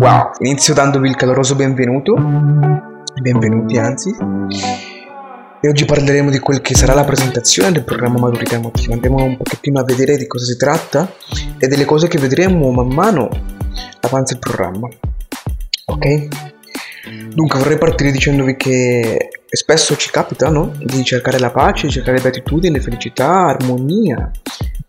Wow, 0.00 0.30
inizio 0.40 0.74
dandovi 0.74 1.08
il 1.08 1.14
caloroso 1.14 1.54
benvenuto, 1.54 2.14
benvenuti 3.22 3.78
anzi, 3.78 4.10
e 5.60 5.68
oggi 5.68 5.84
parleremo 5.84 6.30
di 6.30 6.40
quel 6.40 6.62
che 6.62 6.74
sarà 6.74 6.94
la 6.94 7.04
presentazione 7.04 7.70
del 7.70 7.84
programma 7.84 8.18
Maturità 8.18 8.56
Emotiva. 8.56 8.94
Andremo 8.94 9.22
un 9.22 9.36
pochettino 9.36 9.78
a 9.78 9.84
vedere 9.84 10.16
di 10.16 10.26
cosa 10.26 10.46
si 10.46 10.56
tratta 10.56 11.12
e 11.58 11.68
delle 11.68 11.84
cose 11.84 12.08
che 12.08 12.18
vedremo 12.18 12.72
man 12.72 12.88
mano 12.88 13.28
avanza 14.00 14.32
il 14.34 14.40
programma. 14.40 14.88
Ok? 15.84 16.28
Dunque 17.32 17.58
vorrei 17.60 17.78
partire 17.78 18.10
dicendovi 18.10 18.56
che 18.56 19.28
spesso 19.48 19.94
ci 19.96 20.10
capita 20.10 20.48
no? 20.48 20.72
di 20.76 21.04
cercare 21.04 21.38
la 21.38 21.50
pace, 21.50 21.86
di 21.86 21.92
cercare 21.92 22.20
beatitudine, 22.20 22.80
felicità, 22.80 23.46
armonia, 23.46 24.28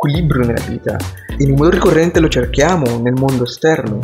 equilibrio 0.02 0.44
nella 0.44 0.66
vita. 0.68 0.98
Un 1.38 1.52
modo 1.52 1.70
ricorrente 1.70 2.20
lo 2.20 2.28
cerchiamo 2.28 3.00
nel 3.00 3.14
mondo 3.14 3.44
esterno, 3.44 4.00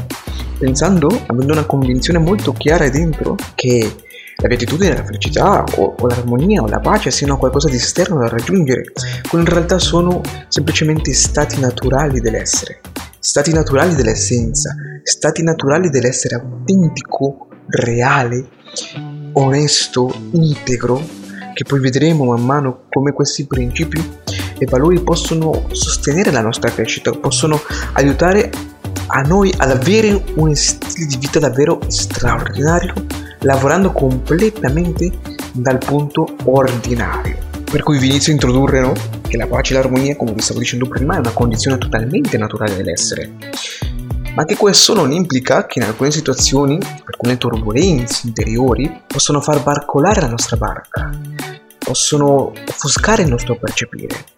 pensando, 0.60 1.07
avendo 1.25 1.54
una 1.54 1.65
convinzione 1.65 2.19
molto 2.19 2.54
chiara 2.54 2.88
dentro, 2.89 3.36
che 3.55 3.96
la 4.36 4.47
beatitudine, 4.47 4.96
la 4.96 5.04
felicità 5.04 5.64
o, 5.78 5.96
o, 6.00 6.07
l'armonia 6.07 6.61
o 6.61 6.68
la 6.68 6.79
pace 6.79 7.10
siano 7.10 7.38
qualcosa 7.38 7.68
di 7.68 7.78
esterno 7.78 8.19
da 8.19 8.28
raggiungere, 8.28 8.91
quando 9.28 9.50
in 9.50 9.55
realtà 9.55 9.79
sono 9.79 10.21
semplicemente 10.47 11.11
stati 11.14 11.60
naturali 11.60 12.19
dell'essere, 12.21 12.82
stati 13.18 13.52
naturali 13.52 13.96
dell'essenza, 13.96 14.75
stati 15.02 15.41
naturali 15.41 15.89
dell'essere 15.89 16.36
autentico, 16.36 17.47
reale, 17.69 18.47
onesto, 19.33 20.14
integro, 20.33 21.02
che 21.55 21.64
poi 21.64 21.79
vedremo 21.79 22.25
man 22.25 22.46
mano 22.46 22.83
come 22.88 23.14
questi 23.14 23.47
principi 23.47 24.00
e 24.57 24.66
valori 24.66 25.00
possono 25.02 25.68
sostenere 25.71 26.32
la 26.32 26.42
nostra 26.42 26.71
crescita, 26.71 27.11
possono 27.11 27.60
aiutare 27.93 28.52
a 29.07 29.21
noi 29.21 29.54
ad 29.57 29.71
avere 29.71 30.21
un 30.36 30.54
stile 30.56 31.06
di 31.06 31.18
vita 31.18 31.39
davvero 31.39 31.80
straordinario 31.88 32.94
lavorando 33.41 33.91
completamente 33.91 35.11
dal 35.52 35.78
punto 35.78 36.35
ordinario. 36.45 37.45
Per 37.69 37.83
cui 37.83 38.00
vi 38.00 38.08
inizio 38.08 38.31
a 38.31 38.35
introdurre 38.35 38.80
no? 38.80 38.94
che 39.28 39.38
la 39.38 39.47
pace 39.47 39.73
e 39.73 39.78
l'armonia, 39.78 40.16
come 40.16 40.33
vi 40.33 40.41
stavo 40.41 40.59
dicendo 40.59 40.88
prima, 40.88 41.16
è 41.16 41.19
una 41.19 41.31
condizione 41.31 41.78
totalmente 41.78 42.38
naturale 42.38 42.75
dell'essere. 42.75 43.31
Ma 44.35 44.45
che 44.45 44.55
questo 44.55 44.94
non 44.94 45.11
implica 45.11 45.66
che 45.66 45.80
in 45.80 45.85
alcune 45.85 46.11
situazioni, 46.11 46.78
alcune 47.05 47.38
turbulenze 47.38 48.28
interiori, 48.28 49.02
possono 49.05 49.41
far 49.41 49.63
barcolare 49.63 50.22
la 50.22 50.28
nostra 50.28 50.58
barca, 50.58 51.09
possono 51.78 52.53
offuscare 52.67 53.23
il 53.23 53.30
nostro 53.30 53.58
percepire 53.58 54.35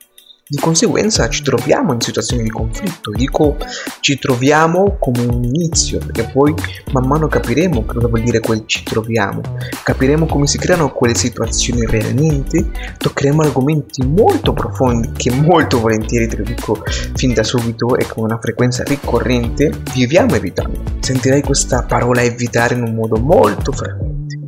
di 0.52 0.58
conseguenza 0.58 1.30
ci 1.30 1.44
troviamo 1.44 1.94
in 1.94 2.02
situazioni 2.02 2.42
di 2.42 2.50
conflitto, 2.50 3.11
dico 3.11 3.55
ci 4.00 4.17
troviamo 4.17 4.97
come 5.00 5.23
un 5.23 5.44
inizio, 5.44 6.00
perché 6.00 6.23
poi 6.33 6.56
man 6.91 7.06
mano 7.06 7.28
capiremo 7.28 7.83
cosa 7.86 8.08
vuol 8.08 8.23
dire 8.23 8.39
quel 8.39 8.64
ci 8.66 8.81
troviamo, 8.81 9.41
capiremo 9.83 10.25
come 10.25 10.47
si 10.47 10.58
creano 10.58 10.91
quelle 10.91 11.14
situazioni 11.14 11.86
realmente, 11.86 12.66
toccheremo 12.97 13.44
argomenti 13.44 14.03
molto 14.03 14.53
profondi 14.53 15.11
che 15.11 15.31
molto 15.31 15.80
volentieri, 15.80 16.28
te 16.28 16.38
lo 16.38 16.44
dico 16.44 16.81
fin 17.13 17.31
da 17.36 17.44
subito 17.44 17.95
e 17.95 18.08
con 18.08 18.23
una 18.23 18.39
frequenza 18.41 18.81
ricorrente, 18.84 19.72
viviamo 19.94 20.34
evitando. 20.34 20.81
Sentirai 21.00 21.44
questa 21.44 21.84
parola 21.84 22.23
evitare 22.23 22.73
in 22.73 22.81
un 22.81 22.95
modo 22.95 23.17
molto 23.17 23.72
frequente 23.72 24.39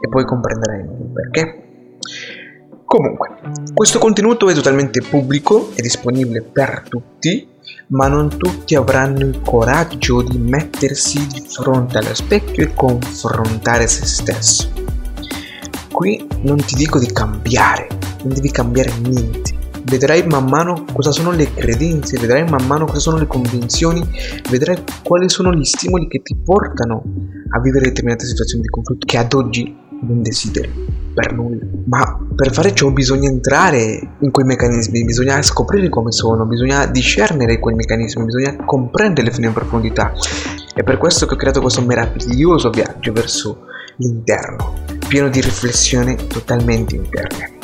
e 0.00 0.08
poi 0.08 0.24
comprenderai 0.24 0.84
perché. 1.12 1.65
Comunque, 2.96 3.28
questo 3.74 3.98
contenuto 3.98 4.48
è 4.48 4.54
totalmente 4.54 5.02
pubblico, 5.02 5.70
è 5.74 5.82
disponibile 5.82 6.40
per 6.40 6.84
tutti, 6.88 7.46
ma 7.88 8.08
non 8.08 8.34
tutti 8.38 8.74
avranno 8.74 9.18
il 9.18 9.42
coraggio 9.44 10.22
di 10.22 10.38
mettersi 10.38 11.26
di 11.26 11.44
fronte 11.46 11.98
allo 11.98 12.14
specchio 12.14 12.64
e 12.64 12.72
confrontare 12.72 13.86
se 13.86 14.06
stesso. 14.06 14.72
Qui 15.92 16.26
non 16.44 16.56
ti 16.56 16.74
dico 16.74 16.98
di 16.98 17.12
cambiare, 17.12 17.86
non 18.22 18.32
devi 18.32 18.50
cambiare 18.50 18.90
niente. 19.02 19.54
Vedrai 19.82 20.26
man 20.26 20.46
mano 20.46 20.86
cosa 20.90 21.12
sono 21.12 21.32
le 21.32 21.52
credenze, 21.52 22.18
vedrai 22.18 22.48
man 22.48 22.66
mano 22.66 22.86
cosa 22.86 23.00
sono 23.00 23.18
le 23.18 23.26
convinzioni, 23.26 24.02
vedrai 24.48 24.82
quali 25.02 25.28
sono 25.28 25.52
gli 25.52 25.64
stimoli 25.64 26.08
che 26.08 26.22
ti 26.22 26.34
portano 26.34 27.02
a 27.50 27.60
vivere 27.60 27.88
determinate 27.88 28.24
situazioni 28.24 28.62
di 28.62 28.68
conflitto 28.70 29.04
che 29.04 29.18
ad 29.18 29.34
oggi 29.34 29.76
non 30.00 30.22
desideri 30.22 31.05
per 31.16 31.32
nulla. 31.32 31.64
Ma 31.86 32.18
per 32.34 32.52
fare 32.52 32.74
ciò 32.74 32.90
bisogna 32.90 33.30
entrare 33.30 34.16
in 34.18 34.30
quei 34.30 34.44
meccanismi, 34.44 35.02
bisogna 35.02 35.40
scoprire 35.40 35.88
come 35.88 36.12
sono, 36.12 36.44
bisogna 36.44 36.84
discernere 36.84 37.58
quei 37.58 37.74
meccanismi, 37.74 38.24
bisogna 38.24 38.54
comprenderli 38.66 39.30
fino 39.30 39.46
in 39.46 39.54
profondità. 39.54 40.12
È 40.74 40.82
per 40.82 40.98
questo 40.98 41.24
che 41.24 41.32
ho 41.32 41.36
creato 41.38 41.62
questo 41.62 41.80
meraviglioso 41.80 42.68
viaggio 42.68 43.12
verso 43.14 43.60
l'interno, 43.96 44.74
pieno 45.08 45.30
di 45.30 45.40
riflessioni 45.40 46.16
totalmente 46.26 46.96
interne. 46.96 47.54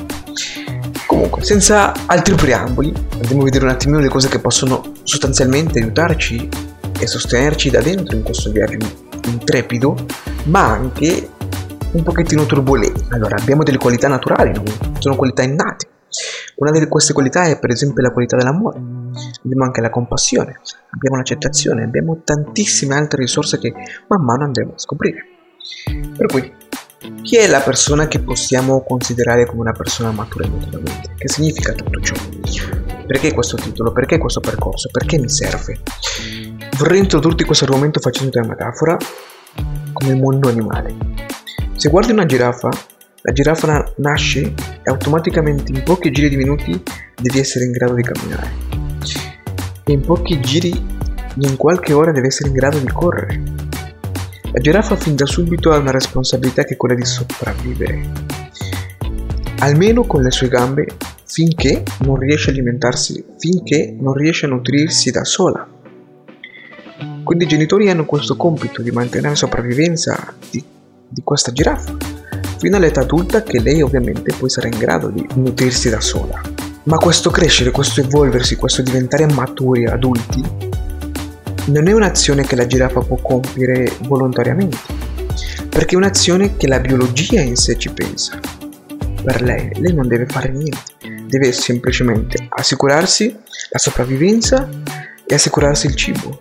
Comunque, 1.07 1.45
senza 1.45 1.93
altri 2.07 2.35
preamboli, 2.35 2.91
andiamo 3.19 3.43
a 3.43 3.45
vedere 3.45 3.65
un 3.65 3.71
attimino 3.71 4.01
le 4.01 4.09
cose 4.09 4.29
che 4.29 4.39
possono 4.39 4.93
sostanzialmente 5.03 5.79
aiutarci 5.79 6.49
e 6.99 7.07
sostenerci 7.07 7.69
da 7.69 7.83
dentro 7.83 8.17
in 8.17 8.23
questo 8.23 8.51
viaggio 8.51 8.79
intrepido, 9.27 9.95
ma 10.45 10.71
anche 10.71 11.29
un 11.93 12.03
pochettino 12.03 12.45
turbolenti. 12.47 13.05
Allora, 13.11 13.37
abbiamo 13.37 13.63
delle 13.63 13.79
qualità 13.79 14.09
naturali, 14.09 14.53
no? 14.53 14.63
sono 14.99 15.17
qualità 15.17 15.43
innate. 15.43 15.89
Una 16.57 16.71
di 16.71 16.87
queste 16.87 17.13
qualità 17.13 17.45
è 17.45 17.59
per 17.59 17.71
esempio 17.71 18.03
la 18.03 18.11
qualità 18.11 18.37
dell'amore, 18.37 18.79
abbiamo 19.43 19.65
anche 19.65 19.81
la 19.81 19.91
compassione, 19.91 20.61
abbiamo 20.91 21.17
l'accettazione, 21.17 21.85
abbiamo 21.85 22.21
tantissime 22.23 22.95
altre 22.95 23.23
risorse 23.23 23.59
che 23.59 23.73
man 24.09 24.23
mano 24.23 24.45
andremo 24.45 24.73
a 24.73 24.79
scoprire. 24.79 25.25
Per 26.17 26.27
cui, 26.27 26.53
chi 27.23 27.37
è 27.37 27.47
la 27.47 27.61
persona 27.61 28.07
che 28.09 28.21
possiamo 28.21 28.83
considerare 28.83 29.47
come 29.47 29.63
una 29.63 29.73
persona 29.73 30.13
matura 30.13 30.45
emotivamente? 30.45 31.15
Che 31.17 31.29
significa 31.29 31.73
tutto 31.73 32.01
ciò? 32.01 32.15
Perché 33.07 33.33
questo 33.33 33.57
titolo? 33.57 33.93
Perché 33.93 34.19
questo 34.19 34.41
percorso? 34.41 34.89
Perché 34.93 35.19
mi 35.19 35.29
serve? 35.29 35.81
Vorrei 36.77 36.99
introdurti 36.99 37.45
questo 37.45 37.65
argomento 37.65 38.01
facendo 38.01 38.39
una 38.39 38.49
metafora 38.49 38.97
come 39.93 40.15
mondo 40.15 40.49
animale. 40.49 41.32
Se 41.83 41.89
guardi 41.89 42.13
una 42.13 42.27
giraffa, 42.27 42.69
la 43.23 43.33
giraffa 43.33 43.93
nasce 43.97 44.41
e 44.41 44.55
automaticamente 44.85 45.73
in 45.73 45.83
pochi 45.83 46.13
giri 46.13 46.29
di 46.29 46.37
minuti 46.37 46.81
devi 47.21 47.41
essere 47.41 47.65
in 47.65 47.73
grado 47.73 47.95
di 47.95 48.03
camminare. 48.03 48.51
E 49.85 49.93
in 49.93 50.01
pochi 50.01 50.39
giri 50.41 50.69
in 50.71 51.57
qualche 51.57 51.93
ora 51.93 52.13
deve 52.13 52.29
essere 52.29 52.51
in 52.51 52.55
grado 52.55 52.79
di 52.79 52.87
correre. 52.87 53.43
La 54.53 54.61
giraffa 54.61 54.95
fin 54.95 55.17
da 55.17 55.27
subito 55.27 55.73
ha 55.73 55.79
una 55.79 55.91
responsabilità 55.91 56.63
che 56.63 56.75
è 56.75 56.77
quella 56.77 56.95
di 56.95 57.05
sopravvivere. 57.05 58.11
Almeno 59.59 60.05
con 60.05 60.23
le 60.23 60.31
sue 60.31 60.47
gambe 60.47 60.87
finché 61.25 61.83
non 62.05 62.15
riesce 62.15 62.51
a 62.51 62.53
alimentarsi, 62.53 63.25
finché 63.39 63.93
non 63.99 64.15
riesce 64.15 64.47
a 64.47 64.51
nutrirsi 64.51 65.11
da 65.11 65.25
sola. 65.25 65.69
Quindi 67.25 67.43
i 67.43 67.49
genitori 67.49 67.91
hanno 67.91 68.05
questo 68.05 68.37
compito 68.37 68.83
di 68.83 68.93
mantenere 68.93 69.31
la 69.31 69.35
sopravvivenza 69.35 70.33
di 70.49 70.65
di 71.13 71.21
questa 71.23 71.53
giraffa, 71.53 71.97
fino 72.59 72.77
all'età 72.77 73.01
adulta 73.01 73.43
che 73.43 73.61
lei 73.61 73.83
ovviamente 73.83 74.35
poi 74.37 74.49
sarà 74.49 74.69
in 74.69 74.79
grado 74.79 75.09
di 75.09 75.27
nutrirsi 75.35 75.91
da 75.91 76.01
sola. 76.01 76.41
Ma 76.85 76.97
questo 76.97 77.31
crescere, 77.31 77.71
questo 77.71 78.01
evolversi, 78.01 78.57
questo 78.57 78.83
diventare 78.83 79.27
maturi 79.27 79.87
adulti, 79.87 80.43
non 81.67 81.87
è 81.87 81.93
un'azione 81.93 82.45
che 82.45 82.57
la 82.57 82.67
giraffa 82.67 83.01
può 83.01 83.17
compiere 83.17 83.93
volontariamente, 84.09 84.79
perché 85.69 85.95
è 85.95 85.99
un'azione 85.99 86.57
che 86.57 86.67
la 86.67 86.81
biologia 86.81 87.41
in 87.41 87.57
sé 87.57 87.77
ci 87.79 87.93
pensa. 87.93 88.41
Per 89.23 89.43
lei, 89.43 89.71
lei 89.79 89.95
non 89.95 90.09
deve 90.09 90.27
fare 90.27 90.51
niente, 90.51 90.95
deve 91.29 91.53
semplicemente 91.53 92.47
assicurarsi 92.49 93.37
la 93.71 93.79
sopravvivenza 93.79 94.69
e 95.25 95.35
assicurarsi 95.35 95.87
il 95.87 95.95
cibo. 95.95 96.41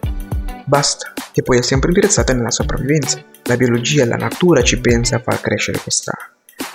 Basta, 0.65 1.13
che 1.31 1.43
poi 1.43 1.59
è 1.59 1.61
sempre 1.61 1.89
indirizzata 1.89 2.33
nella 2.33 2.51
sopravvivenza 2.51 3.23
la 3.43 3.57
biologia, 3.57 4.05
la 4.05 4.15
natura 4.15 4.61
ci 4.61 4.79
pensa 4.79 5.17
a 5.17 5.21
far 5.23 5.41
crescere 5.41 5.79
questa 5.79 6.13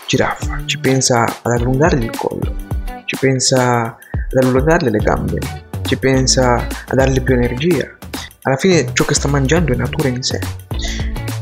giraffa, 0.06 0.62
ci 0.64 0.78
pensa 0.78 1.24
ad 1.24 1.52
allungargli 1.52 2.04
il 2.04 2.16
collo, 2.16 2.54
ci 3.04 3.16
pensa 3.18 3.96
ad 3.96 4.42
allungarle 4.44 4.90
le 4.90 4.98
gambe, 4.98 5.38
ci 5.82 5.96
pensa 5.96 6.56
a 6.56 6.94
darle 6.94 7.20
più 7.20 7.34
energia. 7.34 7.96
Alla 8.42 8.56
fine 8.56 8.90
ciò 8.92 9.04
che 9.04 9.14
sta 9.14 9.28
mangiando 9.28 9.72
è 9.72 9.76
natura 9.76 10.08
in 10.08 10.22
sé, 10.22 10.40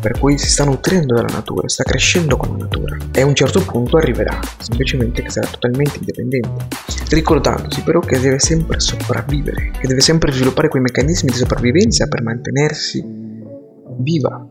per 0.04 0.18
cui 0.18 0.36
si 0.36 0.50
sta 0.50 0.64
nutrendo 0.64 1.14
dalla 1.14 1.32
natura, 1.32 1.66
sta 1.66 1.82
crescendo 1.82 2.36
con 2.36 2.50
la 2.50 2.64
natura 2.64 2.94
e 3.10 3.22
a 3.22 3.24
un 3.24 3.34
certo 3.34 3.62
punto 3.62 3.96
arriverà, 3.96 4.38
semplicemente 4.58 5.22
che 5.22 5.30
sarà 5.30 5.46
totalmente 5.46 5.96
indipendente, 5.96 6.66
ricordandosi 7.08 7.80
però 7.80 8.00
che 8.00 8.20
deve 8.20 8.38
sempre 8.38 8.80
sopravvivere, 8.80 9.70
che 9.80 9.86
deve 9.88 10.02
sempre 10.02 10.30
sviluppare 10.30 10.68
quei 10.68 10.82
meccanismi 10.82 11.30
di 11.30 11.38
sopravvivenza 11.38 12.06
per 12.06 12.20
mantenersi 12.20 13.02
viva, 13.96 14.46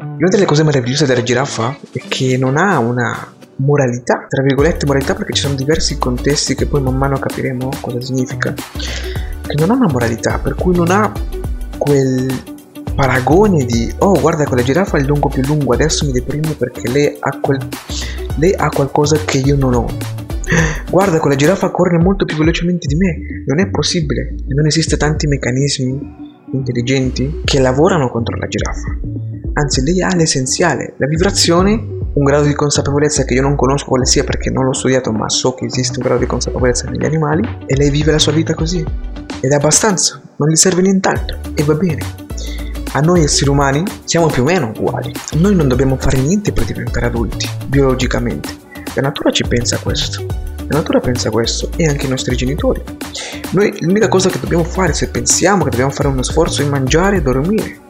una 0.00 0.28
delle 0.28 0.44
cose 0.44 0.64
meravigliose 0.64 1.06
della 1.06 1.22
giraffa 1.22 1.78
è 1.92 2.00
che 2.08 2.36
non 2.36 2.56
ha 2.56 2.80
una 2.80 3.32
moralità, 3.58 4.26
tra 4.28 4.42
virgolette 4.42 4.86
moralità 4.86 5.14
perché 5.14 5.34
ci 5.34 5.42
sono 5.42 5.54
diversi 5.54 5.98
contesti 5.98 6.56
che 6.56 6.66
poi 6.66 6.82
man 6.82 6.96
mano 6.96 7.16
capiremo 7.16 7.70
cosa 7.80 8.00
significa. 8.00 8.52
che 8.52 9.54
non 9.54 9.70
ha 9.70 9.74
una 9.74 9.88
moralità, 9.88 10.40
per 10.40 10.56
cui 10.56 10.74
non 10.74 10.90
ha 10.90 11.12
quel 11.78 12.50
paragone 12.94 13.64
di 13.64 13.92
oh 13.98 14.18
guarda 14.20 14.44
quella 14.44 14.62
giraffa 14.62 14.96
è 14.96 15.00
il 15.00 15.06
lungo 15.06 15.28
più 15.28 15.42
lungo, 15.44 15.72
adesso 15.72 16.04
mi 16.04 16.12
deprimo 16.12 16.52
perché 16.56 16.88
lei 16.88 17.16
ha, 17.18 17.38
quel, 17.40 17.58
lei 18.36 18.54
ha 18.54 18.68
qualcosa 18.68 19.16
che 19.24 19.38
io 19.38 19.56
non 19.56 19.74
ho. 19.74 19.86
Guarda 20.90 21.18
quella 21.18 21.36
giraffa 21.36 21.70
corre 21.70 21.98
molto 21.98 22.24
più 22.24 22.36
velocemente 22.36 22.86
di 22.86 22.96
me, 22.96 23.44
non 23.46 23.60
è 23.60 23.70
possibile, 23.70 24.34
non 24.48 24.66
esiste 24.66 24.96
tanti 24.96 25.26
meccanismi 25.26 26.30
intelligenti 26.52 27.40
che 27.44 27.60
lavorano 27.60 28.10
contro 28.10 28.36
la 28.36 28.46
giraffa. 28.46 28.98
Anzi, 29.54 29.82
lei 29.82 30.02
ha 30.02 30.14
l'essenziale, 30.14 30.94
la 30.98 31.06
vibrazione 31.06 32.00
un 32.14 32.24
grado 32.24 32.44
di 32.44 32.52
consapevolezza 32.52 33.24
che 33.24 33.34
io 33.34 33.42
non 33.42 33.56
conosco 33.56 33.88
quale 33.88 34.04
sia 34.04 34.24
perché 34.24 34.50
non 34.50 34.66
l'ho 34.66 34.74
studiato, 34.74 35.12
ma 35.12 35.28
so 35.30 35.54
che 35.54 35.64
esiste 35.64 35.98
un 35.98 36.04
grado 36.04 36.20
di 36.20 36.26
consapevolezza 36.26 36.90
negli 36.90 37.04
animali 37.04 37.42
e 37.64 37.74
lei 37.74 37.90
vive 37.90 38.12
la 38.12 38.18
sua 38.18 38.32
vita 38.32 38.54
così. 38.54 38.84
Ed 39.40 39.50
è 39.50 39.54
abbastanza, 39.54 40.20
non 40.36 40.48
gli 40.48 40.56
serve 40.56 40.82
nient'altro 40.82 41.38
e 41.54 41.62
va 41.64 41.74
bene. 41.74 42.21
A 42.94 43.00
noi 43.00 43.22
esseri 43.22 43.48
umani 43.48 43.82
siamo 44.04 44.26
più 44.26 44.42
o 44.42 44.44
meno 44.44 44.70
uguali. 44.76 45.14
Noi 45.36 45.54
non 45.54 45.66
dobbiamo 45.66 45.96
fare 45.96 46.18
niente 46.18 46.52
per 46.52 46.66
diventare 46.66 47.06
adulti, 47.06 47.48
biologicamente. 47.66 48.54
La 48.94 49.00
natura 49.00 49.30
ci 49.30 49.44
pensa 49.48 49.76
a 49.76 49.78
questo. 49.78 50.26
La 50.68 50.76
natura 50.76 51.00
pensa 51.00 51.28
a 51.28 51.30
questo 51.30 51.70
e 51.76 51.88
anche 51.88 52.04
i 52.04 52.10
nostri 52.10 52.36
genitori. 52.36 52.82
Noi 53.52 53.74
l'unica 53.80 54.08
cosa 54.08 54.28
che 54.28 54.38
dobbiamo 54.38 54.64
fare 54.64 54.92
se 54.92 55.08
pensiamo 55.08 55.64
che 55.64 55.70
dobbiamo 55.70 55.90
fare 55.90 56.08
uno 56.08 56.22
sforzo 56.22 56.60
è 56.60 56.66
mangiare 56.66 57.16
e 57.16 57.22
dormire. 57.22 57.80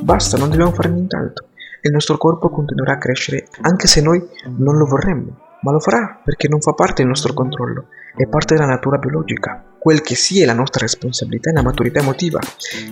Basta, 0.00 0.36
non 0.36 0.50
dobbiamo 0.50 0.72
fare 0.72 0.88
nient'altro 0.88 1.46
e 1.80 1.88
il 1.88 1.92
nostro 1.92 2.16
corpo 2.16 2.48
continuerà 2.48 2.94
a 2.94 2.98
crescere 2.98 3.46
anche 3.60 3.86
se 3.86 4.00
noi 4.02 4.20
non 4.56 4.76
lo 4.76 4.86
vorremmo, 4.86 5.36
ma 5.60 5.70
lo 5.70 5.78
farà 5.78 6.20
perché 6.24 6.48
non 6.48 6.60
fa 6.60 6.72
parte 6.72 7.02
del 7.02 7.06
nostro 7.06 7.32
controllo, 7.32 7.86
è 8.16 8.26
parte 8.26 8.54
della 8.54 8.66
natura 8.66 8.98
biologica 8.98 9.66
quel 9.82 10.00
che 10.00 10.14
sia 10.14 10.46
la 10.46 10.52
nostra 10.52 10.82
responsabilità 10.82 11.50
e 11.50 11.54
la 11.54 11.62
maturità 11.62 11.98
emotiva, 11.98 12.38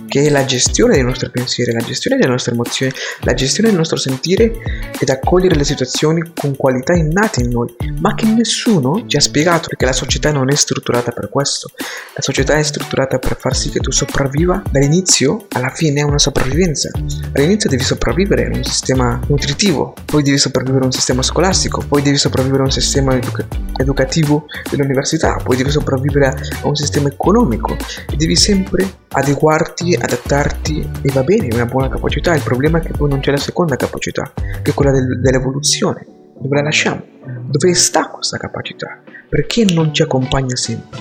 che 0.09 0.23
è 0.23 0.29
la 0.29 0.43
gestione 0.43 0.95
dei 0.95 1.03
nostri 1.03 1.29
pensieri, 1.29 1.71
la 1.71 1.79
gestione 1.79 2.17
delle 2.17 2.29
nostre 2.29 2.51
emozioni, 2.51 2.91
la 3.21 3.33
gestione 3.33 3.69
del 3.69 3.77
nostro 3.77 3.95
sentire 3.95 4.51
ed 4.99 5.07
accogliere 5.07 5.55
le 5.55 5.63
situazioni 5.63 6.33
con 6.35 6.53
qualità 6.57 6.91
innate 6.91 7.43
in 7.43 7.49
noi, 7.49 7.73
ma 8.01 8.13
che 8.13 8.25
nessuno 8.25 9.05
ci 9.07 9.15
ha 9.15 9.21
spiegato 9.21 9.69
perché 9.69 9.85
la 9.85 9.93
società 9.93 10.33
non 10.33 10.51
è 10.51 10.55
strutturata 10.55 11.11
per 11.11 11.29
questo. 11.29 11.69
La 12.13 12.21
società 12.21 12.57
è 12.57 12.63
strutturata 12.63 13.19
per 13.19 13.37
far 13.39 13.55
sì 13.55 13.69
che 13.69 13.79
tu 13.79 13.91
sopravviva 13.91 14.61
dall'inizio 14.69 15.45
alla 15.53 15.69
fine 15.69 16.01
è 16.01 16.03
una 16.03 16.19
sopravvivenza. 16.19 16.91
All'inizio 17.31 17.69
devi 17.69 17.83
sopravvivere 17.83 18.47
in 18.47 18.55
un 18.55 18.63
sistema 18.65 19.17
nutritivo, 19.27 19.93
poi 20.03 20.23
devi 20.23 20.37
sopravvivere 20.37 20.81
in 20.83 20.89
un 20.91 20.93
sistema 20.97 21.21
scolastico, 21.21 21.85
poi 21.87 22.01
devi 22.01 22.17
sopravvivere 22.17 22.63
in 22.63 22.67
un 22.67 22.73
sistema 22.73 23.15
educa- 23.15 23.47
educativo 23.77 24.45
dell'università, 24.69 25.37
poi 25.41 25.55
devi 25.55 25.71
sopravvivere 25.71 26.27
a 26.27 26.35
un 26.67 26.75
sistema 26.75 26.79
economico 27.07 27.75
e 28.09 28.15
devi 28.15 28.35
sempre 28.35 28.89
adeguarti, 29.09 29.95
adattarti 29.95 30.89
e 31.01 31.11
va 31.11 31.23
bene, 31.23 31.47
è 31.47 31.53
una 31.53 31.65
buona 31.65 31.89
capacità. 31.89 32.33
Il 32.33 32.43
problema 32.43 32.79
è 32.79 32.81
che 32.81 32.93
poi 32.93 33.09
non 33.09 33.19
c'è 33.19 33.31
la 33.31 33.37
seconda 33.37 33.75
capacità, 33.75 34.31
che 34.61 34.71
è 34.71 34.73
quella 34.73 34.91
del, 34.91 35.19
dell'evoluzione. 35.19 36.05
Dove 36.39 36.55
la 36.55 36.63
lasciamo? 36.63 37.03
Dove 37.47 37.73
sta 37.75 38.07
questa 38.09 38.37
capacità? 38.37 38.99
Perché 39.29 39.65
non 39.65 39.93
ci 39.93 40.01
accompagna 40.01 40.55
sempre? 40.55 40.99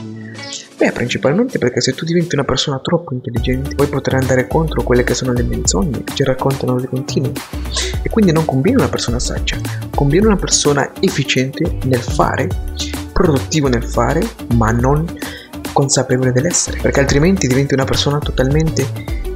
Beh, 0.80 0.92
principalmente 0.92 1.58
perché 1.58 1.82
se 1.82 1.92
tu 1.92 2.06
diventi 2.06 2.34
una 2.34 2.44
persona 2.44 2.78
troppo 2.78 3.12
intelligente, 3.12 3.74
poi 3.74 3.86
potrai 3.86 4.20
andare 4.20 4.46
contro 4.46 4.82
quelle 4.82 5.04
che 5.04 5.12
sono 5.12 5.34
le 5.34 5.42
menzogne 5.42 6.04
che 6.04 6.14
ci 6.14 6.24
raccontano 6.24 6.80
di 6.80 6.86
continuo. 6.86 7.32
E 8.02 8.08
quindi 8.08 8.32
non 8.32 8.46
conviene 8.46 8.78
una 8.78 8.88
persona 8.88 9.18
saggia, 9.18 9.58
conviene 9.94 10.26
una 10.26 10.36
persona 10.36 10.90
efficiente 11.00 11.78
nel 11.84 12.00
fare, 12.00 12.48
produttivo 13.12 13.68
nel 13.68 13.84
fare, 13.84 14.26
ma 14.54 14.70
non 14.70 15.04
consapevole 15.72 16.32
dell'essere, 16.32 16.78
perché 16.80 17.00
altrimenti 17.00 17.46
diventi 17.46 17.74
una 17.74 17.84
persona 17.84 18.18
totalmente 18.18 18.86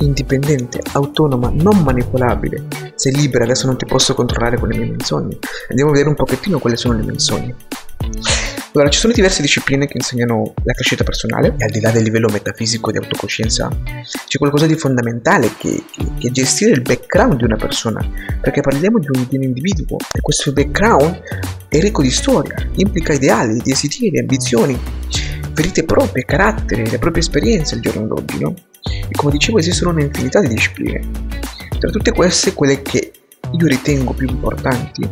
indipendente, 0.00 0.81
autonoma, 0.92 1.50
non 1.52 1.82
manipolabile. 1.82 2.64
Sei 2.94 3.14
libera, 3.14 3.44
adesso 3.44 3.66
non 3.66 3.76
ti 3.76 3.86
posso 3.86 4.14
controllare 4.14 4.58
con 4.58 4.69
le 4.69 4.78
mie 4.78 4.90
menzogne. 4.90 5.38
Andiamo 5.69 5.90
a 5.90 5.92
vedere 5.92 6.10
un 6.10 6.16
pochettino 6.16 6.58
quali 6.58 6.76
sono 6.76 6.96
le 6.96 7.04
menzogne. 7.04 7.54
Allora, 8.76 8.90
ci 8.90 8.98
sono 8.98 9.12
diverse 9.12 9.40
discipline 9.40 9.86
che 9.86 9.98
insegnano 9.98 10.52
la 10.64 10.72
crescita 10.72 11.04
personale 11.04 11.54
e 11.56 11.64
al 11.64 11.70
di 11.70 11.81
là 11.81 11.92
del 11.92 12.02
livello 12.02 12.28
metafisico 12.28 12.90
di 12.90 12.98
autocoscienza 12.98 13.70
c'è 14.26 14.37
qualcosa 14.37 14.66
di 14.66 14.75
fondamentale 14.75 15.54
che, 15.56 15.84
che, 15.92 16.04
che 16.19 16.30
gestire 16.32 16.72
il 16.72 16.82
background 16.82 17.37
di 17.37 17.44
una 17.44 17.54
persona, 17.54 18.04
perché 18.40 18.62
parliamo 18.62 18.98
di 18.98 19.06
un, 19.12 19.26
di 19.28 19.37
un 19.37 19.44
individuo 19.44 19.96
e 20.12 20.20
questo 20.20 20.52
background 20.52 21.20
è 21.69 21.78
ricco 21.78 22.02
di 22.02 22.10
storia, 22.10 22.56
implica 22.75 23.12
ideali, 23.12 23.60
desideri, 23.62 24.19
ambizioni, 24.19 24.76
ferite 25.54 25.84
proprie, 25.84 26.24
carattere, 26.24 26.88
le 26.88 26.98
proprie 26.98 27.22
esperienze 27.22 27.74
al 27.74 27.80
giorno 27.80 28.06
d'oggi, 28.06 28.40
no? 28.40 28.54
E 28.82 29.12
come 29.12 29.32
dicevo 29.32 29.58
esistono 29.58 29.92
un'infinità 29.92 30.40
di 30.40 30.48
discipline. 30.48 31.00
Tra 31.78 31.90
tutte 31.90 32.12
queste, 32.12 32.52
quelle 32.52 32.82
che 32.82 33.12
io 33.50 33.66
ritengo 33.66 34.12
più 34.12 34.28
importanti 34.28 35.08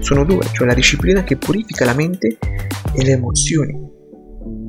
sono 0.00 0.24
due, 0.24 0.46
cioè 0.52 0.66
la 0.66 0.74
disciplina 0.74 1.24
che 1.24 1.36
purifica 1.36 1.84
la 1.84 1.94
mente 1.94 2.36
e 2.92 3.04
le 3.04 3.12
emozioni. 3.12 3.94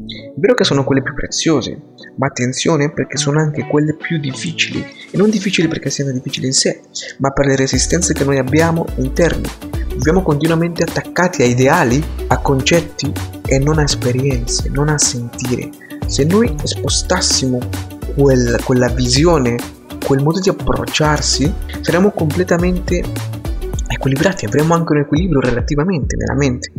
È 0.08 0.40
vero 0.40 0.54
che 0.54 0.64
sono 0.64 0.84
quelle 0.84 1.02
più 1.02 1.14
preziose, 1.14 1.80
ma 2.18 2.28
attenzione 2.28 2.94
perché 2.94 3.18
sono 3.18 3.40
anche 3.40 3.68
quelle 3.68 3.96
più 3.96 4.20
difficili, 4.20 4.86
e 5.12 5.18
non 5.18 5.30
difficili 5.30 5.68
perché 5.68 5.90
siano 5.90 6.12
difficili 6.12 6.46
in 6.46 6.54
sé, 6.54 6.82
ma 7.18 7.32
per 7.32 7.48
le 7.48 7.56
resistenze 7.56 8.14
che 8.14 8.24
noi 8.24 8.38
abbiamo 8.38 8.86
interni. 8.98 9.50
Viviamo 9.96 10.22
continuamente 10.22 10.84
attaccati 10.84 11.42
a 11.42 11.46
ideali, 11.46 12.04
a 12.28 12.38
concetti 12.38 13.12
e 13.48 13.60
non 13.60 13.80
a 13.80 13.84
esperienze, 13.84 14.70
non 14.70 14.90
a 14.90 14.98
sentire. 14.98 15.70
Se 16.06 16.24
noi 16.24 16.54
spostassimo 16.64 17.60
quel, 18.16 18.60
quella 18.64 18.90
visione, 18.90 19.58
quel 20.06 20.22
modo 20.22 20.40
di 20.40 20.50
approcciarsi, 20.50 21.52
saremmo 21.82 22.12
completamente 22.12 23.04
equilibrati, 23.88 24.46
avremo 24.46 24.74
anche 24.74 24.94
un 24.94 25.00
equilibrio 25.00 25.40
relativamente 25.40 26.16
nella 26.16 26.36
mente 26.36 26.72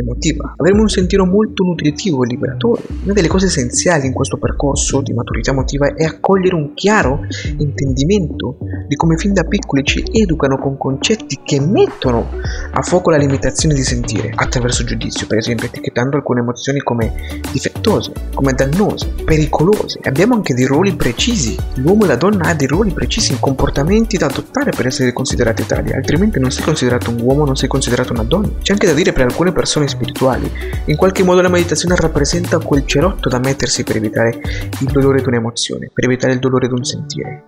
emotiva. 0.00 0.54
Avremo 0.56 0.82
un 0.82 0.88
sentiero 0.88 1.26
molto 1.26 1.64
nutritivo 1.64 2.22
e 2.22 2.26
liberatorio. 2.28 2.84
Una 3.04 3.12
delle 3.12 3.28
cose 3.28 3.46
essenziali 3.46 4.06
in 4.06 4.12
questo 4.12 4.36
percorso 4.36 5.00
di 5.00 5.12
maturità 5.12 5.50
emotiva 5.50 5.94
è 5.94 6.04
accogliere 6.04 6.54
un 6.54 6.74
chiaro 6.74 7.20
intendimento 7.58 8.58
di 8.86 8.96
come 8.96 9.16
fin 9.16 9.32
da 9.32 9.44
piccoli 9.44 9.82
ci 9.84 10.04
educano 10.12 10.58
con 10.58 10.76
concetti 10.76 11.40
che 11.42 11.60
mettono 11.60 12.28
a 12.70 12.82
fuoco 12.82 13.10
la 13.10 13.16
limitazione 13.16 13.74
di 13.74 13.82
sentire 13.82 14.32
attraverso 14.34 14.84
giudizio, 14.84 15.26
per 15.26 15.38
esempio 15.38 15.66
etichettando 15.66 16.16
alcune 16.16 16.40
emozioni 16.40 16.80
come 16.80 17.12
difettose, 17.50 18.12
come 18.34 18.52
dannose, 18.52 19.12
pericolose. 19.24 19.98
Abbiamo 20.04 20.34
anche 20.34 20.54
dei 20.54 20.64
ruoli 20.64 20.94
precisi. 20.94 21.56
L'uomo 21.76 22.04
e 22.04 22.06
la 22.08 22.16
donna 22.16 22.44
hanno 22.44 22.56
dei 22.56 22.66
ruoli 22.66 22.92
precisi 22.92 23.32
in 23.32 23.40
comportamenti 23.40 24.16
da 24.16 24.26
adottare 24.26 24.70
per 24.70 24.86
essere 24.86 25.12
considerati 25.12 25.66
tali, 25.66 25.92
altrimenti 25.92 26.38
non 26.38 26.50
sei 26.50 26.64
considerato 26.64 27.10
un 27.10 27.20
uomo, 27.20 27.44
non 27.44 27.56
sei 27.56 27.68
considerato 27.68 28.12
una 28.12 28.22
donna. 28.22 28.48
C'è 28.62 28.72
anche 28.72 28.86
da 28.86 28.92
dire 28.92 29.12
per 29.12 29.24
alcune 29.24 29.52
persone 29.52 29.87
spirituali. 29.88 30.50
In 30.86 30.96
qualche 30.96 31.22
modo 31.22 31.40
la 31.40 31.48
meditazione 31.48 31.96
rappresenta 31.96 32.58
quel 32.58 32.86
cerotto 32.86 33.28
da 33.28 33.38
mettersi 33.38 33.82
per 33.84 33.96
evitare 33.96 34.40
il 34.80 34.86
dolore 34.90 35.20
di 35.20 35.28
un'emozione, 35.28 35.90
per 35.92 36.04
evitare 36.04 36.34
il 36.34 36.38
dolore 36.38 36.68
di 36.68 36.74
un 36.74 36.84
sentire, 36.84 37.44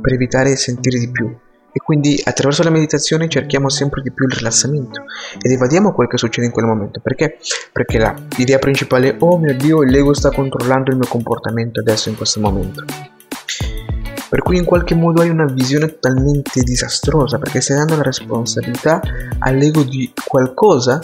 per 0.00 0.12
evitare 0.12 0.50
di 0.50 0.56
sentire 0.56 0.98
di 0.98 1.10
più. 1.10 1.36
E 1.76 1.80
quindi 1.80 2.20
attraverso 2.22 2.62
la 2.62 2.70
meditazione 2.70 3.28
cerchiamo 3.28 3.68
sempre 3.68 4.00
di 4.00 4.12
più 4.12 4.26
il 4.26 4.32
rilassamento 4.32 5.02
ed 5.42 5.50
evadiamo 5.50 5.92
quel 5.92 6.06
che 6.06 6.18
succede 6.18 6.46
in 6.46 6.52
quel 6.52 6.66
momento. 6.66 7.00
Perché? 7.00 7.38
Perché 7.72 7.98
la, 7.98 8.14
l'idea 8.36 8.58
principale 8.58 9.08
è, 9.08 9.16
oh 9.18 9.38
mio 9.38 9.56
Dio, 9.56 9.82
l'ego 9.82 10.14
sta 10.14 10.30
controllando 10.30 10.92
il 10.92 10.98
mio 10.98 11.08
comportamento 11.08 11.80
adesso 11.80 12.10
in 12.10 12.16
questo 12.16 12.38
momento. 12.38 12.84
Per 14.34 14.42
cui 14.42 14.56
in 14.56 14.64
qualche 14.64 14.94
modo 14.94 15.20
hai 15.20 15.28
una 15.28 15.46
visione 15.46 15.86
totalmente 15.86 16.62
disastrosa 16.62 17.38
perché 17.38 17.60
stai 17.60 17.76
dando 17.76 17.96
la 17.96 18.02
responsabilità 18.02 19.00
all'ego 19.38 19.82
di 19.82 20.12
qualcosa 20.24 20.98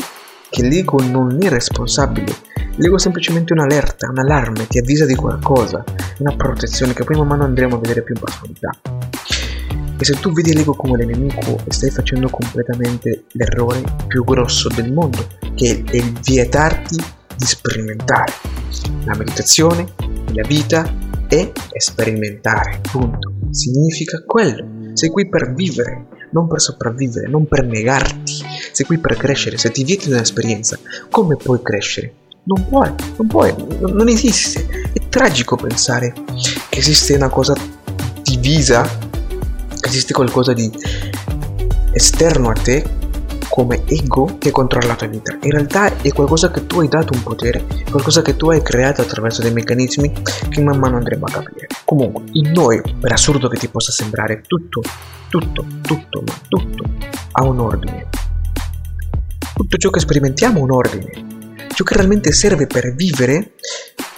che 0.51 0.63
l'ego 0.63 1.01
non 1.01 1.39
è 1.41 1.49
responsabile. 1.49 2.35
L'ego 2.77 2.97
è 2.97 2.99
semplicemente 2.99 3.53
un'alerta, 3.53 4.09
un 4.11 4.19
allarme, 4.19 4.67
ti 4.67 4.79
avvisa 4.79 5.07
di 5.07 5.15
qualcosa, 5.15 5.85
una 6.19 6.35
protezione 6.35 6.93
che 6.93 7.05
poi 7.05 7.17
man 7.17 7.29
mano 7.29 7.45
andremo 7.45 7.77
a 7.77 7.79
vedere 7.79 8.03
più 8.03 8.15
in 8.15 8.21
profondità. 8.21 8.71
E 9.99 10.05
se 10.05 10.15
tu 10.15 10.33
vedi 10.33 10.55
l'ego 10.55 10.75
come 10.75 11.05
nemico 11.05 11.59
stai 11.69 11.91
facendo 11.91 12.29
completamente 12.31 13.25
l'errore 13.33 13.83
più 14.07 14.25
grosso 14.25 14.69
del 14.69 14.93
mondo, 14.93 15.27
che 15.55 15.85
è 15.87 15.97
il 15.97 16.19
vietarti 16.23 16.97
di 16.97 17.45
sperimentare. 17.45 18.33
La 19.05 19.15
meditazione, 19.15 19.87
la 20.33 20.47
vita 20.47 20.91
è 21.29 21.53
sperimentare, 21.77 22.81
punto. 22.91 23.33
Significa 23.51 24.23
quello. 24.25 24.95
Sei 24.95 25.11
qui 25.11 25.29
per 25.29 25.53
vivere, 25.55 26.07
non 26.33 26.49
per 26.49 26.61
sopravvivere, 26.61 27.29
non 27.29 27.47
per 27.47 27.65
negarti 27.65 28.39
sei 28.73 28.87
qui 28.87 28.99
per 28.99 29.17
crescere, 29.17 29.59
se 29.59 29.71
ti 29.71 29.85
vieti 29.85 30.11
un'esperienza, 30.11 30.79
come 31.11 31.37
puoi 31.37 31.61
crescere? 31.63 32.15
Non 32.45 32.67
puoi, 32.69 32.91
non 33.17 33.27
puoi, 33.27 33.55
non 33.81 34.09
esiste. 34.09 34.67
È 34.93 35.09
tragico 35.09 35.57
pensare 35.57 36.13
che 36.69 36.79
esiste 36.79 37.15
una 37.15 37.29
cosa 37.29 37.55
divisa, 38.23 38.89
esiste 39.87 40.13
qualcosa 40.13 40.53
di 40.53 40.71
esterno 41.93 42.49
a 42.49 42.55
te 42.55 43.00
come 43.61 43.83
ego 43.85 44.39
che 44.39 44.51
controlla 44.51 44.87
la 44.87 44.97
tua 44.97 45.07
vita. 45.07 45.37
In 45.43 45.51
realtà 45.51 45.95
è 46.01 46.11
qualcosa 46.15 46.51
che 46.51 46.67
tu 46.67 46.81
hai 46.81 46.89
dato 46.89 47.13
un 47.13 47.23
potere, 47.23 47.63
qualcosa 47.91 48.23
che 48.23 48.35
tu 48.35 48.49
hai 48.49 48.63
creato 48.63 49.03
attraverso 49.03 49.43
dei 49.43 49.53
meccanismi 49.53 50.13
che 50.49 50.63
man 50.63 50.79
mano 50.79 50.97
andremo 50.97 51.27
a 51.27 51.31
capire. 51.31 51.67
Comunque, 51.85 52.23
in 52.33 52.53
noi, 52.53 52.81
per 52.99 53.13
assurdo 53.13 53.49
che 53.49 53.59
ti 53.59 53.69
possa 53.69 53.93
sembrare, 53.93 54.41
tutto, 54.47 54.81
tutto, 55.29 55.67
tutto, 55.83 56.23
ma 56.27 56.33
tutto 56.49 56.85
ha 57.33 57.45
un 57.45 57.59
ordine. 57.59 58.09
Tutto 59.55 59.77
ciò 59.77 59.91
che 59.91 60.01
sperimentiamo 60.01 60.59
ha 60.59 60.63
un 60.63 60.73
ordine. 60.73 61.27
Ciò 61.75 61.85
che 61.85 61.95
realmente 61.97 62.33
serve 62.33 62.67
per 62.67 62.95
vivere 62.95 63.53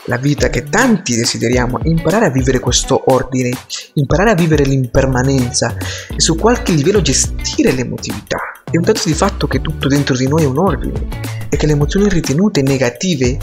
la 0.05 0.19
vita 0.19 0.51
che 0.51 0.69
tanti 0.69 1.17
desideriamo, 1.17 1.81
imparare 1.83 2.27
a 2.27 2.31
vivere 2.31 2.61
questo 2.61 3.11
ordine, 3.13 3.51
imparare 3.95 4.31
a 4.31 4.35
vivere 4.35 4.63
l'impermanenza 4.63 5.77
e 6.15 6.21
su 6.21 6.37
qualche 6.37 6.71
livello 6.71 7.03
gestire 7.03 7.73
l'emotività. 7.73 8.39
È 8.73 8.79
un 8.79 8.85
dato 8.85 9.03
di 9.05 9.13
fatto 9.13 9.47
che 9.47 9.61
tutto 9.61 9.87
dentro 9.87 10.17
di 10.17 10.27
noi 10.27 10.45
è 10.45 10.47
un 10.47 10.57
ordine 10.57 11.07
e 11.51 11.59
che 11.59 11.67
le 11.67 11.73
emozioni 11.73 12.09
ritenute 12.09 12.63
negative 12.63 13.37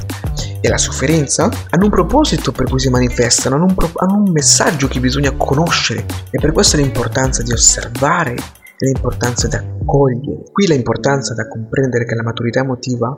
e 0.60 0.68
la 0.68 0.80
sofferenza 0.80 1.44
hanno 1.70 1.84
un 1.84 1.92
proposito 1.92 2.52
per 2.52 2.68
cui 2.68 2.80
si 2.80 2.90
manifestano, 2.90 3.54
hanno 3.54 3.66
un, 3.66 3.76
pro- 3.76 3.92
hanno 3.94 4.24
un 4.24 4.32
messaggio 4.32 4.88
che 4.88 5.00
bisogna 5.00 5.32
conoscere 5.34 6.04
e 6.32 6.40
per 6.40 6.52
questo 6.52 6.78
l'importanza 6.78 7.44
di 7.44 7.52
osservare 7.52 8.34
e 8.34 8.86
l'importanza 8.88 9.48
di 9.48 9.56
accogliere. 9.56 10.46
Qui 10.52 10.66
l'importanza 10.66 11.36
da 11.36 11.48
comprendere 11.48 12.06
che 12.06 12.16
la 12.16 12.24
maturità 12.24 12.62
emotiva 12.62 13.16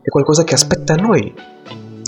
è 0.00 0.08
qualcosa 0.08 0.44
che 0.44 0.54
aspetta 0.54 0.94
a 0.94 0.96
noi 0.96 1.30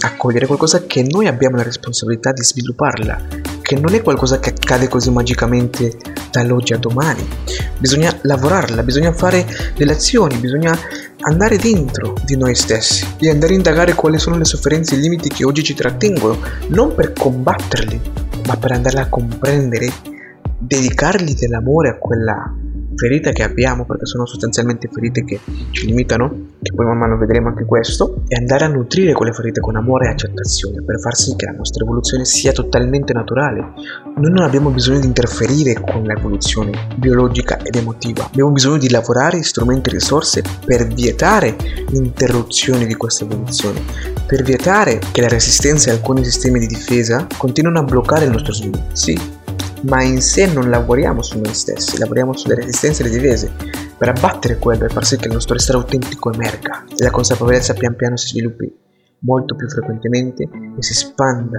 accogliere 0.03 0.47
qualcosa 0.47 0.87
che 0.87 1.03
noi 1.03 1.27
abbiamo 1.27 1.57
la 1.57 1.63
responsabilità 1.63 2.33
di 2.33 2.43
svilupparla, 2.43 3.21
che 3.67 3.75
non 3.75 3.95
è 3.95 4.01
qualcosa 4.01 4.39
che 4.39 4.51
accade 4.51 4.87
così 4.87 5.11
magicamente 5.11 5.97
dall'oggi 6.31 6.73
a 6.73 6.79
domani. 6.79 7.27
Bisogna 7.79 8.17
lavorarla, 8.23 8.85
bisogna 8.85 9.13
fare 9.13 9.45
delle 9.77 9.93
azioni, 9.93 10.37
bisogna 10.37 10.79
andare 11.23 11.57
dentro 11.57 12.15
di 12.25 12.37
noi 12.37 12.55
stessi 12.55 13.05
e 13.19 13.29
andare 13.29 13.55
a 13.55 13.57
indagare 13.57 13.95
quali 13.95 14.19
sono 14.19 14.39
le 14.39 14.45
sofferenze 14.45 14.95
e 14.95 14.99
i 14.99 15.01
limiti 15.01 15.29
che 15.31 15.45
oggi 15.45 15.65
ci 15.65 15.75
trattengono, 15.75 16.39
non 16.69 16.95
per 16.95 17.13
combatterli, 17.13 18.01
ma 18.47 18.57
per 18.57 18.71
andarla 18.71 19.01
a 19.01 19.09
comprendere, 19.09 19.93
dedicargli 20.61 21.35
dell'amore 21.35 21.89
a 21.89 21.99
quella 21.99 22.55
ferite 22.97 23.33
che 23.33 23.43
abbiamo, 23.43 23.85
perché 23.85 24.07
sono 24.07 24.27
sostanzialmente 24.27 24.89
ferite 24.91 25.25
che 25.25 25.41
ci 25.71 25.87
limitano, 25.87 26.55
che 26.61 26.73
poi 26.75 26.87
man 26.87 26.99
mano 26.99 27.19
vedremo 27.19 27.49
anche 27.49 27.65
questo, 27.65 28.23
e 28.27 28.37
andare 28.37 28.65
a 28.65 28.69
nutrire 28.69 29.13
quelle 29.13 29.33
ferite 29.33 29.61
con 29.61 29.77
amore 29.77 30.07
e 30.07 30.11
accettazione 30.11 30.83
per 30.83 30.99
far 30.99 31.15
sì 31.15 31.37
che 31.37 31.47
la 31.47 31.53
nostra 31.53 31.85
evoluzione 31.85 32.25
sia 32.25 32.53
totalmente 32.53 33.13
naturale. 33.13 33.73
Noi 34.17 34.31
non 34.31 34.43
abbiamo 34.43 34.71
bisogno 34.71 35.01
di 35.01 35.07
interferire 35.07 35.75
con 35.75 36.03
l'evoluzione 36.03 36.89
biologica 36.97 37.59
ed 37.63 37.77
emotiva, 37.77 38.25
abbiamo 38.25 38.51
bisogno 38.51 38.79
di 38.79 38.91
lavorare 38.91 39.43
strumenti 39.43 39.91
e 39.91 39.93
risorse 39.93 40.43
per 40.65 40.87
vietare 40.87 41.57
l'interruzione 41.91 42.87
di 42.87 42.95
questa 42.95 43.25
evoluzione, 43.25 43.81
per 44.27 44.43
vietare 44.43 44.99
che 45.13 45.21
la 45.21 45.29
resistenza 45.29 45.91
e 45.91 45.95
alcuni 45.95 46.25
sistemi 46.25 46.59
di 46.59 46.67
difesa 46.67 47.27
continuino 47.37 47.79
a 47.79 47.83
bloccare 47.83 48.25
il 48.25 48.31
nostro 48.31 48.53
sviluppo. 48.53 48.85
Sì, 48.93 49.36
ma 49.89 50.03
in 50.03 50.21
sé 50.21 50.47
non 50.53 50.69
lavoriamo 50.69 51.23
su 51.23 51.41
noi 51.41 51.55
stessi, 51.55 51.99
lavoriamo 51.99 52.37
sulle 52.37 52.55
resistenze 52.55 53.03
e 53.03 53.07
le 53.07 53.13
difese 53.13 53.53
per 53.97 54.09
abbattere 54.09 54.59
quello 54.59 54.85
e 54.85 54.89
far 54.89 55.05
sì 55.05 55.17
che 55.17 55.29
il 55.29 55.35
nostro 55.35 55.55
essere 55.55 55.79
autentico 55.79 56.33
emerga 56.33 56.85
e 56.89 57.03
la 57.03 57.11
consapevolezza 57.11 57.75
pian 57.75 57.97
piano 57.97 58.17
si 58.17 58.29
sviluppi 58.29 58.73
molto 59.21 59.55
più 59.55 59.69
frequentemente 59.69 60.43
e 60.43 60.83
si 60.83 60.93
espanda 60.93 61.59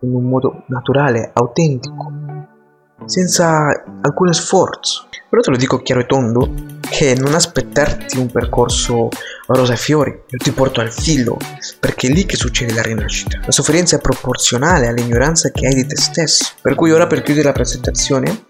in 0.00 0.14
un 0.14 0.24
modo 0.24 0.64
naturale, 0.68 1.30
autentico, 1.32 2.12
senza 3.04 3.84
alcun 4.00 4.32
sforzo. 4.32 5.08
Però 5.28 5.42
te 5.42 5.50
lo 5.50 5.56
dico 5.56 5.82
chiaro 5.82 6.00
e 6.00 6.06
tondo 6.06 6.54
che 6.88 7.14
non 7.14 7.34
aspettarti 7.34 8.16
un 8.16 8.30
percorso 8.30 9.08
rosa 9.48 9.72
e 9.72 9.76
fiori, 9.76 10.10
io 10.10 10.38
ti 10.38 10.52
porto 10.52 10.80
al 10.80 10.92
filo, 10.92 11.36
perché 11.80 12.06
è 12.06 12.10
lì 12.10 12.24
che 12.24 12.36
succede 12.36 12.72
la 12.72 12.82
rinascita. 12.82 13.40
La 13.44 13.50
sofferenza 13.50 13.96
è 13.96 14.00
proporzionale 14.00 14.86
all'ignoranza 14.86 15.50
che 15.50 15.66
hai 15.66 15.74
di 15.74 15.86
te 15.86 15.96
stesso. 15.96 16.52
Per 16.62 16.74
cui 16.74 16.92
ora 16.92 17.06
per 17.06 17.22
chiudere 17.22 17.46
la 17.46 17.52
presentazione, 17.52 18.44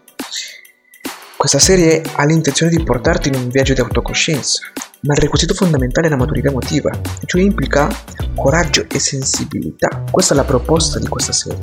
questa 1.36 1.58
serie 1.58 2.02
ha 2.14 2.24
l'intenzione 2.24 2.70
di 2.70 2.82
portarti 2.82 3.28
in 3.28 3.36
un 3.36 3.48
viaggio 3.48 3.72
di 3.72 3.80
autocoscienza, 3.80 4.70
ma 5.00 5.14
il 5.14 5.20
requisito 5.20 5.54
fondamentale 5.54 6.08
è 6.08 6.10
la 6.10 6.16
maturità 6.16 6.48
emotiva, 6.48 6.90
cioè 7.24 7.40
implica 7.40 7.88
coraggio 8.34 8.84
e 8.88 8.98
sensibilità. 8.98 10.04
Questa 10.10 10.34
è 10.34 10.36
la 10.36 10.44
proposta 10.44 10.98
di 10.98 11.08
questa 11.08 11.32
serie. 11.32 11.58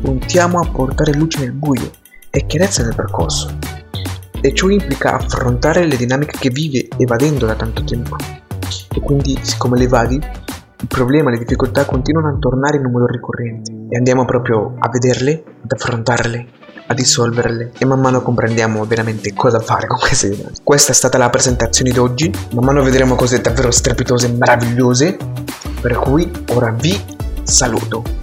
Puntiamo 0.00 0.60
a 0.60 0.68
portare 0.68 1.12
luce 1.14 1.40
nel 1.40 1.52
buio 1.52 1.90
e 2.32 2.46
chiarezza 2.46 2.82
nel 2.82 2.94
percorso. 2.94 3.58
E 4.40 4.54
ciò 4.54 4.68
implica 4.68 5.16
affrontare 5.16 5.84
le 5.86 5.96
dinamiche 5.96 6.38
che 6.38 6.48
vive 6.48 6.88
evadendo 6.96 7.46
da 7.46 7.54
tanto 7.54 7.84
tempo. 7.84 8.16
E 8.94 9.00
quindi, 9.00 9.38
siccome 9.42 9.76
le 9.78 9.84
evadi, 9.84 10.14
il 10.16 10.88
problema, 10.88 11.30
le 11.30 11.38
difficoltà 11.38 11.84
continuano 11.84 12.28
a 12.28 12.38
tornare 12.40 12.78
in 12.78 12.86
un 12.86 12.92
modo 12.92 13.06
ricorrente. 13.06 13.70
E 13.88 13.96
andiamo 13.96 14.24
proprio 14.24 14.74
a 14.78 14.88
vederle, 14.88 15.44
ad 15.62 15.70
affrontarle, 15.70 16.46
a 16.86 16.94
dissolverle 16.94 17.72
e 17.78 17.84
man 17.84 18.00
mano 18.00 18.22
comprendiamo 18.22 18.84
veramente 18.84 19.32
cosa 19.34 19.60
fare 19.60 19.86
con 19.86 19.98
queste 19.98 20.30
dinamiche. 20.30 20.60
Questa 20.64 20.92
è 20.92 20.94
stata 20.94 21.18
la 21.18 21.30
presentazione 21.30 21.90
di 21.90 21.98
oggi, 21.98 22.32
man 22.52 22.64
mano 22.64 22.82
vedremo 22.82 23.14
cose 23.14 23.40
davvero 23.40 23.70
strepitose 23.70 24.26
e 24.26 24.32
meravigliose, 24.32 25.16
per 25.80 25.94
cui 25.96 26.30
ora 26.48 26.70
vi 26.70 26.98
saluto. 27.44 28.21